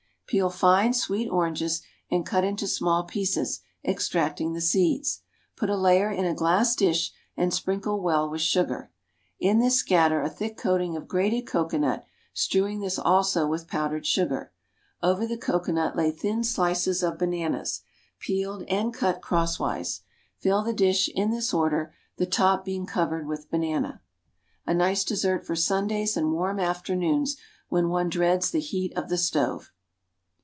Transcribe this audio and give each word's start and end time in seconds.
Peel 0.27 0.49
fine, 0.49 0.93
sweet 0.93 1.27
oranges, 1.27 1.81
and 2.09 2.25
cut 2.25 2.45
into 2.45 2.65
small 2.65 3.03
pieces, 3.03 3.59
extracting 3.83 4.53
the 4.53 4.61
seeds. 4.61 5.23
Put 5.57 5.69
a 5.69 5.75
layer 5.75 6.09
in 6.09 6.23
a 6.23 6.33
glass 6.33 6.73
dish 6.73 7.11
and 7.35 7.53
sprinkle 7.53 7.99
well 7.99 8.29
with 8.29 8.39
sugar. 8.39 8.93
In 9.41 9.59
this 9.59 9.75
scatter 9.75 10.21
a 10.21 10.29
thick 10.29 10.55
coating 10.55 10.95
of 10.95 11.09
grated 11.09 11.45
cocoanut, 11.47 12.05
strewing 12.31 12.79
this 12.79 12.97
also 12.97 13.45
with 13.45 13.67
powdered 13.67 14.05
sugar. 14.05 14.53
Over 15.03 15.27
the 15.27 15.35
cocoanut 15.35 15.97
lay 15.97 16.11
thin 16.11 16.45
slices 16.45 17.03
of 17.03 17.19
bananas, 17.19 17.81
peeled 18.19 18.63
and 18.69 18.93
cut 18.93 19.21
crosswise. 19.21 19.99
Fill 20.37 20.63
the 20.63 20.71
dish 20.71 21.09
in 21.09 21.31
this 21.31 21.53
order, 21.53 21.93
the 22.15 22.25
top 22.25 22.63
being 22.63 22.85
covered 22.85 23.27
with 23.27 23.51
banana. 23.51 24.01
A 24.65 24.73
nice 24.73 25.03
dessert 25.03 25.45
for 25.45 25.57
Sundays 25.57 26.15
and 26.15 26.31
warm 26.31 26.57
afternoons 26.57 27.35
when 27.67 27.89
one 27.89 28.07
dreads 28.07 28.51
the 28.51 28.61
heat 28.61 28.93
of 28.97 29.09
the 29.09 29.17
stove. 29.17 29.73